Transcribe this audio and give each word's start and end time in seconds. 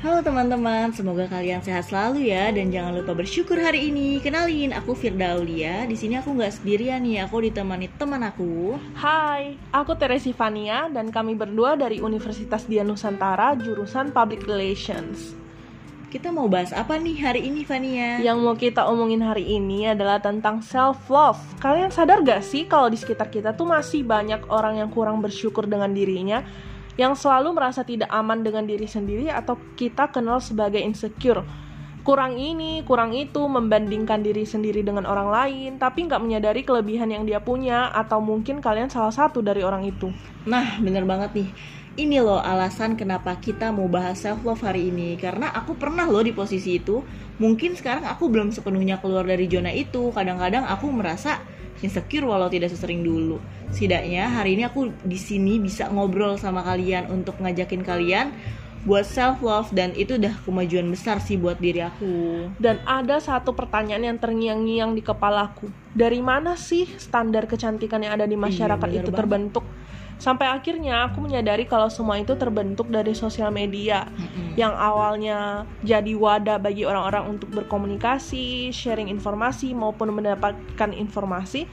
Halo 0.00 0.24
teman-teman, 0.24 0.88
semoga 0.96 1.28
kalian 1.28 1.60
sehat 1.60 1.92
selalu 1.92 2.32
ya 2.32 2.48
dan 2.48 2.72
jangan 2.72 2.96
lupa 2.96 3.12
bersyukur 3.12 3.60
hari 3.60 3.92
ini. 3.92 4.16
Kenalin, 4.24 4.72
aku 4.72 4.96
Firda 4.96 5.36
Aulia. 5.36 5.84
Di 5.84 5.92
sini 5.92 6.16
aku 6.16 6.32
nggak 6.32 6.56
sendirian 6.56 7.04
nih, 7.04 7.20
aku 7.20 7.44
ditemani 7.44 7.92
teman 8.00 8.24
aku. 8.24 8.80
Hai, 8.96 9.60
aku 9.68 9.92
Teresi 10.00 10.32
Fania 10.32 10.88
dan 10.88 11.12
kami 11.12 11.36
berdua 11.36 11.76
dari 11.76 12.00
Universitas 12.00 12.64
Dian 12.64 12.88
Nusantara 12.88 13.52
jurusan 13.60 14.08
Public 14.08 14.48
Relations. 14.48 15.36
Kita 16.08 16.32
mau 16.32 16.48
bahas 16.48 16.72
apa 16.72 16.96
nih 16.96 17.20
hari 17.20 17.52
ini, 17.52 17.68
Fania? 17.68 18.24
Yang 18.24 18.38
mau 18.40 18.56
kita 18.56 18.88
omongin 18.88 19.20
hari 19.20 19.52
ini 19.52 19.92
adalah 19.92 20.16
tentang 20.16 20.64
self 20.64 21.12
love. 21.12 21.36
Kalian 21.60 21.92
sadar 21.92 22.24
gak 22.24 22.40
sih 22.40 22.64
kalau 22.64 22.88
di 22.88 22.96
sekitar 22.96 23.28
kita 23.28 23.52
tuh 23.52 23.68
masih 23.68 24.00
banyak 24.08 24.48
orang 24.48 24.80
yang 24.80 24.88
kurang 24.88 25.20
bersyukur 25.20 25.68
dengan 25.68 25.92
dirinya? 25.92 26.40
Yang 26.98 27.14
selalu 27.14 27.54
merasa 27.54 27.86
tidak 27.86 28.10
aman 28.10 28.42
dengan 28.42 28.66
diri 28.66 28.86
sendiri 28.86 29.30
atau 29.30 29.58
kita 29.78 30.10
kenal 30.10 30.42
sebagai 30.42 30.82
insecure. 30.82 31.46
Kurang 32.00 32.40
ini, 32.40 32.80
kurang 32.88 33.12
itu, 33.12 33.44
membandingkan 33.44 34.24
diri 34.24 34.48
sendiri 34.48 34.80
dengan 34.80 35.04
orang 35.04 35.28
lain, 35.28 35.70
tapi 35.76 36.08
nggak 36.08 36.22
menyadari 36.24 36.64
kelebihan 36.64 37.12
yang 37.12 37.28
dia 37.28 37.44
punya, 37.44 37.92
atau 37.92 38.24
mungkin 38.24 38.64
kalian 38.64 38.88
salah 38.88 39.12
satu 39.12 39.44
dari 39.44 39.60
orang 39.60 39.84
itu. 39.84 40.08
Nah, 40.48 40.80
bener 40.80 41.04
banget 41.04 41.36
nih. 41.36 41.50
Ini 42.00 42.22
loh 42.22 42.40
alasan 42.40 42.96
kenapa 42.96 43.36
kita 43.36 43.74
mau 43.74 43.90
bahas 43.90 44.22
self 44.22 44.46
love 44.46 44.62
hari 44.62 44.94
ini 44.94 45.18
Karena 45.18 45.50
aku 45.50 45.74
pernah 45.74 46.06
loh 46.06 46.22
di 46.22 46.30
posisi 46.30 46.78
itu 46.78 47.02
Mungkin 47.42 47.74
sekarang 47.74 48.06
aku 48.06 48.30
belum 48.30 48.54
sepenuhnya 48.54 49.02
keluar 49.02 49.26
dari 49.26 49.50
zona 49.50 49.74
itu 49.74 50.14
Kadang-kadang 50.14 50.70
aku 50.70 50.86
merasa 50.86 51.42
insecure 51.80 52.24
walau 52.28 52.48
tidak 52.48 52.72
sesering 52.72 53.04
dulu. 53.04 53.40
Setidaknya 53.72 54.28
hari 54.28 54.56
ini 54.56 54.68
aku 54.68 54.92
di 55.04 55.18
sini 55.20 55.60
bisa 55.60 55.88
ngobrol 55.88 56.36
sama 56.36 56.64
kalian 56.64 57.08
untuk 57.08 57.38
ngajakin 57.40 57.82
kalian 57.84 58.32
buat 58.80 59.04
self 59.04 59.44
love 59.44 59.68
dan 59.76 59.92
itu 59.92 60.16
udah 60.16 60.32
kemajuan 60.40 60.88
besar 60.88 61.20
sih 61.20 61.36
buat 61.36 61.60
diri 61.60 61.84
aku. 61.84 62.48
Dan 62.56 62.80
ada 62.88 63.20
satu 63.20 63.52
pertanyaan 63.52 64.14
yang 64.14 64.16
terngiang-ngiang 64.16 64.96
di 64.96 65.02
kepalaku. 65.04 65.68
Dari 65.92 66.24
mana 66.24 66.56
sih 66.56 66.88
standar 66.96 67.44
kecantikan 67.44 68.00
yang 68.00 68.16
ada 68.16 68.24
di 68.24 68.40
iya, 68.40 68.44
masyarakat 68.48 68.88
iya, 68.88 69.04
itu 69.04 69.10
banget. 69.12 69.20
terbentuk? 69.20 69.64
Sampai 70.20 70.52
akhirnya 70.52 71.08
aku 71.08 71.24
menyadari 71.24 71.64
kalau 71.64 71.88
semua 71.88 72.20
itu 72.20 72.36
terbentuk 72.36 72.92
dari 72.92 73.16
sosial 73.16 73.48
media 73.48 74.04
mm-hmm. 74.04 74.60
yang 74.60 74.76
awalnya 74.76 75.64
jadi 75.80 76.12
wadah 76.12 76.60
bagi 76.60 76.84
orang-orang 76.84 77.40
untuk 77.40 77.48
berkomunikasi, 77.56 78.68
sharing 78.68 79.08
informasi 79.08 79.72
maupun 79.72 80.12
mendapatkan 80.12 80.92
informasi 80.92 81.64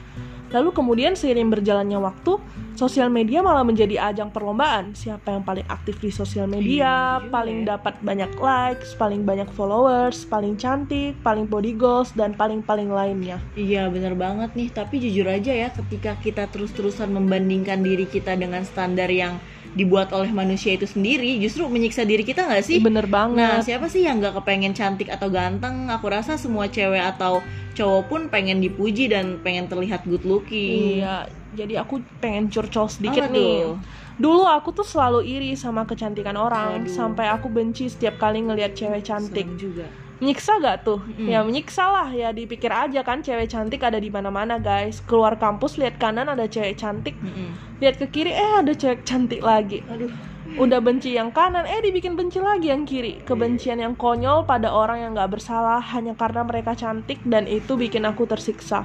Lalu 0.48 0.72
kemudian 0.72 1.12
seiring 1.12 1.52
berjalannya 1.52 2.00
waktu, 2.00 2.40
sosial 2.78 3.10
media 3.10 3.42
malah 3.42 3.66
menjadi 3.66 4.14
ajang 4.14 4.30
perlombaan. 4.30 4.94
Siapa 4.94 5.34
yang 5.34 5.42
paling 5.42 5.66
aktif 5.66 5.98
di 5.98 6.14
sosial 6.14 6.46
media, 6.46 7.18
iya, 7.18 7.26
paling 7.26 7.66
dapat 7.66 7.98
banyak 8.06 8.30
likes, 8.38 8.94
paling 8.94 9.26
banyak 9.26 9.50
followers, 9.58 10.22
paling 10.30 10.54
cantik, 10.54 11.18
paling 11.26 11.50
body 11.50 11.74
goals, 11.74 12.14
dan 12.14 12.38
paling-paling 12.38 12.86
lainnya. 12.86 13.42
Iya 13.58 13.90
bener 13.90 14.14
banget 14.14 14.54
nih, 14.54 14.70
tapi 14.70 15.02
jujur 15.02 15.26
aja 15.26 15.50
ya 15.50 15.74
ketika 15.74 16.14
kita 16.22 16.46
terus-terusan 16.54 17.10
membandingkan 17.10 17.82
diri 17.82 18.06
kita 18.06 18.38
dengan 18.38 18.62
standar 18.62 19.10
yang 19.10 19.42
dibuat 19.76 20.08
oleh 20.16 20.32
manusia 20.32 20.72
itu 20.72 20.88
sendiri 20.88 21.36
justru 21.44 21.68
menyiksa 21.68 22.06
diri 22.06 22.24
kita 22.24 22.46
nggak 22.48 22.64
sih? 22.64 22.78
Bener 22.80 23.04
banget. 23.04 23.36
Nah 23.36 23.60
siapa 23.60 23.90
sih 23.90 24.06
yang 24.06 24.22
nggak 24.22 24.40
kepengen 24.40 24.72
cantik 24.72 25.12
atau 25.12 25.28
ganteng? 25.28 25.92
Aku 25.92 26.08
rasa 26.08 26.40
semua 26.40 26.70
cewek 26.70 27.02
atau 27.02 27.44
cowok 27.76 28.02
pun 28.10 28.20
pengen 28.26 28.58
dipuji 28.58 29.06
dan 29.06 29.38
pengen 29.44 29.70
terlihat 29.70 30.02
good 30.08 30.24
looking. 30.24 31.04
Iya, 31.04 31.30
jadi 31.56 31.80
aku 31.80 32.04
pengen 32.20 32.52
curcol 32.52 32.88
sedikit 32.92 33.32
nih. 33.32 33.72
Dulu 34.18 34.44
aku 34.44 34.74
tuh 34.74 34.82
selalu 34.82 35.22
iri 35.24 35.50
sama 35.54 35.86
kecantikan 35.86 36.34
orang 36.34 36.84
Aduh. 36.84 36.90
sampai 36.90 37.30
aku 37.30 37.46
benci 37.46 37.86
setiap 37.86 38.18
kali 38.18 38.42
ngelihat 38.42 38.74
cewek 38.74 39.06
cantik. 39.06 39.46
Sering 39.46 39.56
juga. 39.56 39.86
Menyiksa 40.18 40.58
gak 40.58 40.82
tuh? 40.82 40.98
Mm. 41.14 41.28
ya 41.30 41.38
menyiksa 41.46 41.84
lah. 41.86 42.08
Ya 42.10 42.34
dipikir 42.34 42.74
aja 42.74 43.06
kan 43.06 43.22
cewek 43.22 43.46
cantik 43.46 43.78
ada 43.86 44.02
di 44.02 44.10
mana 44.10 44.34
mana 44.34 44.58
guys. 44.58 44.98
Keluar 45.06 45.38
kampus 45.38 45.78
lihat 45.78 46.02
kanan 46.02 46.26
ada 46.26 46.50
cewek 46.50 46.74
cantik. 46.74 47.14
Mm 47.22 47.30
-mm. 47.30 47.50
lihat 47.78 47.94
ke 48.02 48.10
kiri 48.10 48.34
eh 48.34 48.58
ada 48.58 48.74
cewek 48.74 49.06
cantik 49.06 49.38
lagi. 49.38 49.86
Aduh. 49.86 50.10
Udah 50.58 50.82
benci 50.82 51.14
yang 51.14 51.30
kanan 51.30 51.62
eh 51.70 51.78
dibikin 51.78 52.18
benci 52.18 52.42
lagi 52.42 52.74
yang 52.74 52.82
kiri. 52.82 53.22
Kebencian 53.22 53.78
yang 53.78 53.94
konyol 53.94 54.42
pada 54.42 54.74
orang 54.74 54.98
yang 55.06 55.10
gak 55.14 55.38
bersalah 55.38 55.78
hanya 55.94 56.18
karena 56.18 56.42
mereka 56.42 56.74
cantik 56.74 57.22
dan 57.22 57.46
itu 57.46 57.78
bikin 57.78 58.02
aku 58.02 58.26
tersiksa 58.26 58.82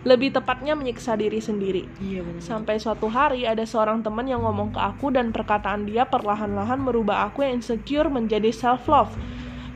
lebih 0.00 0.32
tepatnya 0.32 0.72
menyiksa 0.72 1.12
diri 1.16 1.44
sendiri. 1.44 1.84
Iya, 2.00 2.24
bener. 2.24 2.40
Sampai 2.40 2.80
suatu 2.80 3.12
hari 3.12 3.44
ada 3.44 3.64
seorang 3.68 4.00
teman 4.00 4.24
yang 4.24 4.40
ngomong 4.40 4.72
ke 4.72 4.80
aku 4.80 5.12
dan 5.12 5.28
perkataan 5.28 5.84
dia 5.84 6.08
perlahan-lahan 6.08 6.80
merubah 6.80 7.28
aku 7.28 7.44
yang 7.44 7.60
insecure 7.60 8.08
menjadi 8.08 8.48
self 8.48 8.88
love. 8.88 9.12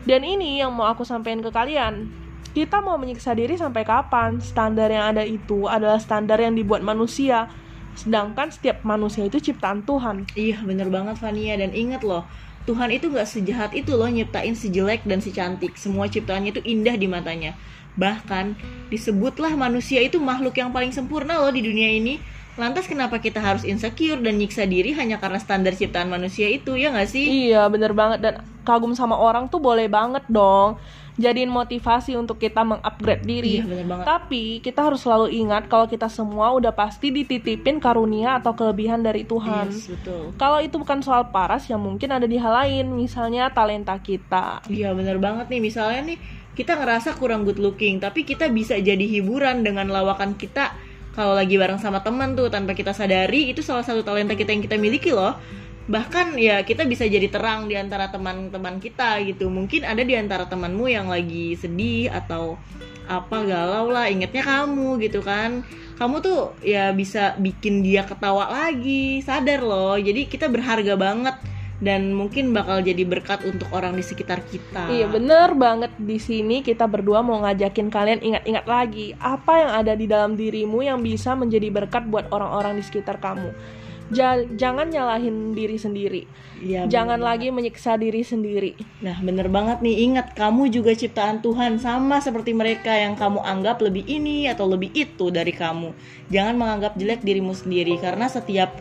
Dan 0.09 0.25
ini 0.25 0.61
yang 0.61 0.73
mau 0.73 0.89
aku 0.89 1.05
sampaikan 1.05 1.45
ke 1.45 1.53
kalian. 1.53 2.09
Kita 2.55 2.79
mau 2.81 2.95
menyiksa 2.97 3.35
diri 3.35 3.59
sampai 3.59 3.83
kapan? 3.83 4.39
Standar 4.39 4.89
yang 4.89 5.17
ada 5.17 5.27
itu 5.27 5.67
adalah 5.67 5.99
standar 5.99 6.39
yang 6.39 6.55
dibuat 6.55 6.87
manusia. 6.87 7.51
Sedangkan 7.99 8.49
setiap 8.49 8.81
manusia 8.87 9.27
itu 9.27 9.43
ciptaan 9.43 9.83
Tuhan. 9.83 10.31
Iya, 10.39 10.63
bener 10.63 10.87
banget 10.89 11.19
Fania. 11.19 11.59
Dan 11.59 11.75
ingat 11.75 12.07
loh, 12.07 12.23
Tuhan 12.65 12.95
itu 12.95 13.11
gak 13.13 13.29
sejahat 13.29 13.71
itu 13.77 13.93
loh 13.99 14.09
nyiptain 14.09 14.57
si 14.57 14.71
jelek 14.71 15.03
dan 15.05 15.19
si 15.19 15.35
cantik. 15.35 15.77
Semua 15.77 16.09
ciptaannya 16.09 16.55
itu 16.55 16.63
indah 16.63 16.95
di 16.97 17.11
matanya. 17.11 17.59
Bahkan 17.95 18.59
disebutlah 18.91 19.55
manusia 19.55 20.03
itu 20.03 20.19
makhluk 20.23 20.55
yang 20.59 20.71
paling 20.71 20.91
sempurna 20.91 21.39
loh 21.41 21.51
di 21.51 21.63
dunia 21.65 21.91
ini 21.91 22.15
Lantas 22.55 22.87
kenapa 22.87 23.19
kita 23.19 23.43
harus 23.43 23.67
insecure 23.67 24.23
dan 24.23 24.39
nyiksa 24.39 24.63
diri 24.63 24.95
hanya 24.95 25.19
karena 25.19 25.43
standar 25.43 25.75
ciptaan 25.75 26.07
manusia 26.07 26.47
itu 26.47 26.79
ya 26.79 26.95
nggak 26.95 27.11
sih? 27.11 27.51
Iya 27.51 27.67
bener 27.67 27.91
banget 27.91 28.23
dan 28.23 28.35
kagum 28.63 28.95
sama 28.95 29.19
orang 29.19 29.51
tuh 29.51 29.59
boleh 29.59 29.91
banget 29.91 30.23
dong 30.31 30.79
jadiin 31.15 31.51
motivasi 31.51 32.19
untuk 32.19 32.43
kita 32.43 32.67
mengupgrade 32.67 33.23
diri. 33.23 33.63
Iya, 33.63 33.71
bener 33.71 33.87
banget. 33.87 34.05
Tapi 34.07 34.45
kita 34.59 34.83
harus 34.83 35.03
selalu 35.03 35.31
ingat 35.31 35.71
kalau 35.71 35.87
kita 35.87 36.11
semua 36.11 36.51
udah 36.55 36.75
pasti 36.75 37.15
dititipin 37.15 37.79
karunia 37.79 38.43
atau 38.43 38.51
kelebihan 38.55 38.99
dari 38.99 39.23
Tuhan. 39.23 39.71
Yes, 39.71 39.87
betul. 39.95 40.35
Kalau 40.35 40.59
itu 40.59 40.75
bukan 40.75 41.07
soal 41.07 41.31
paras 41.31 41.71
yang 41.71 41.79
mungkin 41.79 42.11
ada 42.11 42.27
di 42.27 42.35
hal 42.35 42.51
lain, 42.67 42.91
misalnya 42.99 43.47
talenta 43.55 43.95
kita. 44.03 44.67
Iya 44.67 44.91
bener 44.91 45.23
banget 45.23 45.47
nih, 45.55 45.63
misalnya 45.63 46.15
nih 46.15 46.19
kita 46.55 46.79
ngerasa 46.79 47.19
kurang 47.19 47.43
good 47.43 47.59
looking, 47.59 47.99
tapi 47.99 48.23
kita 48.23 48.47
bisa 48.51 48.79
jadi 48.79 49.03
hiburan 49.03 49.67
dengan 49.67 49.91
lawakan 49.91 50.39
kita 50.39 50.75
kalau 51.15 51.39
lagi 51.39 51.55
bareng 51.55 51.79
sama 51.79 52.03
teman 52.03 52.35
tuh 52.35 52.51
tanpa 52.51 52.75
kita 52.75 52.91
sadari 52.91 53.55
itu 53.55 53.63
salah 53.63 53.87
satu 53.87 54.03
talenta 54.03 54.35
kita 54.35 54.51
yang 54.51 54.63
kita 54.67 54.75
miliki 54.75 55.15
loh. 55.15 55.39
Bahkan 55.87 56.41
ya 56.41 56.65
kita 56.67 56.89
bisa 56.89 57.07
jadi 57.07 57.31
terang 57.31 57.71
di 57.71 57.79
antara 57.79 58.11
teman-teman 58.11 58.83
kita 58.83 59.23
gitu. 59.23 59.47
Mungkin 59.47 59.87
ada 59.87 60.03
di 60.03 60.17
antara 60.19 60.49
temanmu 60.51 60.91
yang 60.91 61.07
lagi 61.07 61.55
sedih 61.55 62.11
atau 62.11 62.59
apa 63.05 63.45
galau 63.45 63.93
lah 63.93 64.11
ingetnya 64.11 64.43
kamu 64.43 64.99
gitu 65.07 65.23
kan. 65.23 65.63
Kamu 65.95 66.19
tuh 66.19 66.57
ya 66.65 66.91
bisa 66.91 67.39
bikin 67.39 67.87
dia 67.87 68.03
ketawa 68.03 68.51
lagi 68.51 69.23
sadar 69.23 69.63
loh. 69.63 69.95
Jadi 69.95 70.27
kita 70.27 70.51
berharga 70.51 70.99
banget 70.99 71.37
dan 71.85 72.17
mungkin 72.17 72.57
bakal 72.57 72.81
jadi 72.81 73.05
berkat 73.05 73.45
untuk 73.45 73.69
orang 73.77 73.93
di 73.93 74.01
sekitar 74.01 74.41
kita. 74.49 74.89
Iya 74.89 75.07
bener 75.13 75.53
banget 75.53 75.93
di 76.01 76.17
sini 76.17 76.65
kita 76.65 76.89
berdua 76.89 77.21
mau 77.21 77.45
ngajakin 77.45 77.93
kalian 77.93 78.25
ingat-ingat 78.25 78.65
lagi 78.65 79.13
apa 79.21 79.53
yang 79.61 79.73
ada 79.85 79.93
di 79.93 80.09
dalam 80.09 80.33
dirimu 80.33 80.81
yang 80.81 81.05
bisa 81.05 81.37
menjadi 81.37 81.69
berkat 81.69 82.09
buat 82.09 82.33
orang-orang 82.33 82.81
di 82.81 82.83
sekitar 82.89 83.21
kamu. 83.21 83.53
Ja 84.13 84.37
jangan 84.57 84.89
nyalahin 84.89 85.53
diri 85.57 85.77
sendiri. 85.81 86.23
Iya, 86.61 86.89
jangan 86.89 87.21
bener. 87.21 87.29
lagi 87.29 87.47
menyiksa 87.53 88.01
diri 88.01 88.25
sendiri. 88.25 88.73
Nah 89.05 89.21
bener 89.21 89.53
banget 89.53 89.85
nih 89.85 90.09
ingat 90.09 90.33
kamu 90.33 90.73
juga 90.73 90.97
ciptaan 90.97 91.45
Tuhan 91.45 91.77
sama 91.77 92.21
seperti 92.25 92.57
mereka 92.57 92.93
yang 92.97 93.17
kamu 93.17 93.45
anggap 93.45 93.85
lebih 93.85 94.09
ini 94.09 94.49
atau 94.49 94.65
lebih 94.69 94.89
itu 94.97 95.29
dari 95.29 95.53
kamu. 95.53 95.93
Jangan 96.33 96.55
menganggap 96.57 96.97
jelek 96.97 97.21
dirimu 97.21 97.53
sendiri 97.53 98.01
karena 98.01 98.29
setiap 98.29 98.81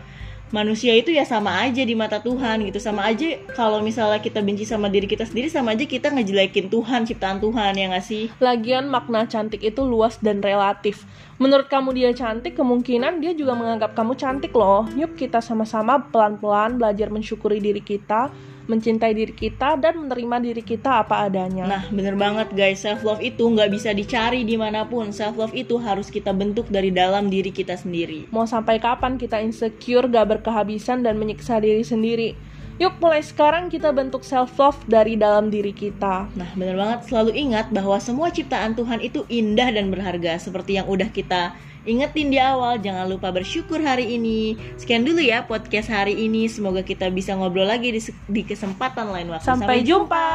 manusia 0.53 0.94
itu 0.94 1.09
ya 1.09 1.25
sama 1.25 1.66
aja 1.66 1.81
di 1.81 1.97
mata 1.97 2.22
Tuhan 2.22 2.62
gitu. 2.69 2.78
Sama 2.78 3.09
aja 3.09 3.41
kalau 3.58 3.81
misalnya 3.81 4.22
kita 4.22 4.40
benci 4.46 4.69
sama 4.69 4.88
diri 4.88 5.09
kita 5.09 5.25
sendiri 5.25 5.50
sama 5.50 5.74
aja 5.74 5.83
kita 5.89 6.13
ngejelekin 6.13 6.69
Tuhan 6.69 7.10
ciptaan 7.10 7.42
Tuhan 7.42 7.74
ya 7.74 7.89
nggak 7.89 8.06
sih? 8.06 8.30
Lagian 8.38 8.88
makna 8.88 9.25
cantik 9.25 9.66
itu 9.66 9.81
luas 9.81 10.22
dan 10.22 10.45
relatif 10.45 11.10
menurut 11.44 11.68
kamu 11.68 11.92
dia 11.92 12.12
cantik 12.16 12.56
kemungkinan 12.56 13.19
dia 13.19 13.36
juga 13.36 13.51
menganggap 13.51 13.92
kamu 13.92 14.16
cantik 14.16 14.56
loh 14.56 14.88
yuk 14.95 15.19
kita 15.19 15.44
sama-sama 15.44 16.00
pelan-pelan 16.07 16.80
belajar 16.80 17.12
mensyukuri 17.12 17.60
diri 17.60 17.84
kita 17.84 18.31
mencintai 18.63 19.12
diri 19.12 19.36
kita 19.36 19.75
dan 19.75 20.00
menerima 20.00 20.40
diri 20.40 20.63
kita 20.63 21.04
apa 21.04 21.28
adanya. 21.28 21.68
Nah, 21.68 21.84
bener 21.92 22.16
banget 22.16 22.48
guys, 22.56 22.80
self 22.80 23.04
love 23.04 23.19
itu 23.19 23.44
nggak 23.44 23.68
bisa 23.68 23.92
dicari 23.92 24.48
di 24.48 24.56
mana 24.56 24.88
pun. 24.88 25.12
Self 25.12 25.36
love 25.36 25.51
itu 25.51 25.75
harus 25.84 26.07
kita 26.07 26.31
bentuk 26.31 26.72
dari 26.72 26.88
dalam 26.88 27.28
diri 27.28 27.51
kita 27.51 27.75
sendiri. 27.75 28.31
Mau 28.31 28.48
sampai 28.48 28.80
kapan 28.80 29.19
kita 29.19 29.44
insecure, 29.44 30.07
gak 30.07 30.40
berkehabisan 30.40 31.04
dan 31.04 31.19
menyiksa 31.19 31.60
diri 31.60 31.84
sendiri? 31.84 32.40
Yuk 32.81 32.98
mulai 32.98 33.22
sekarang 33.22 33.70
kita 33.70 33.94
bentuk 33.94 34.25
self 34.25 34.58
love 34.58 34.80
dari 34.90 35.14
dalam 35.14 35.54
diri 35.54 35.70
kita. 35.70 36.25
Nah, 36.34 36.50
bener 36.58 36.74
banget. 36.74 37.06
Selalu 37.06 37.31
ingat 37.38 37.70
bahwa 37.70 38.02
semua 38.02 38.34
ciptaan 38.34 38.74
Tuhan 38.74 38.98
itu 39.06 39.22
indah 39.30 39.70
dan 39.70 39.94
berharga. 39.94 40.42
Seperti 40.42 40.81
yang 40.81 40.90
udah 40.90 41.10
kita 41.14 41.54
ingetin 41.86 42.34
di 42.34 42.42
awal, 42.42 42.81
jangan 42.81 43.06
lupa 43.06 43.30
bersyukur 43.30 43.78
hari 43.78 44.18
ini. 44.18 44.58
Sekian 44.81 45.06
dulu 45.06 45.22
ya 45.22 45.46
podcast 45.46 45.94
hari 45.94 46.18
ini. 46.18 46.50
Semoga 46.50 46.81
kita 46.81 47.14
bisa 47.14 47.38
ngobrol 47.38 47.70
lagi 47.70 47.94
di, 47.94 48.02
di 48.25 48.42
kesempatan 48.42 49.14
lain 49.14 49.30
waktu. 49.30 49.46
Sampai, 49.46 49.62
Sampai 49.62 49.78
jumpa. 49.86 50.28